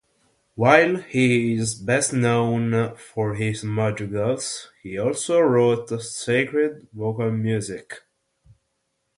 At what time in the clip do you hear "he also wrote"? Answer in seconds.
4.81-5.89